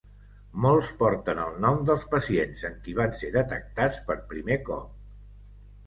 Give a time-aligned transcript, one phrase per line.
[0.61, 5.03] Molts porten el nom dels pacients en qui van ser detectats per primer cop.